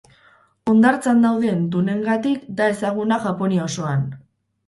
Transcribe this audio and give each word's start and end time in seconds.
Hondartzan 0.71 1.19
dauden 1.25 1.59
dunengatik 1.75 2.47
da 2.61 2.71
ezaguna 2.77 3.19
Japonia 3.29 3.67
osoan. 3.69 4.09